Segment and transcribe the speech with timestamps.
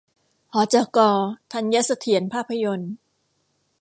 [0.53, 0.99] หจก.
[1.51, 2.93] ธัญเสถียรภาพยนตร์